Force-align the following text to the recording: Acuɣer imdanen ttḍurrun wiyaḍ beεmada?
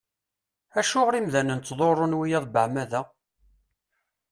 Acuɣer 0.79 1.13
imdanen 1.15 1.59
ttḍurrun 1.59 2.17
wiyaḍ 2.19 2.45
beεmada? 2.53 3.01